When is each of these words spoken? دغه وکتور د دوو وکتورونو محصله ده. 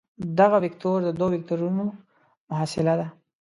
دغه 0.39 0.57
وکتور 0.65 0.97
د 1.03 1.09
دوو 1.19 1.31
وکتورونو 1.33 1.83
محصله 2.49 2.93
ده. 2.99 3.07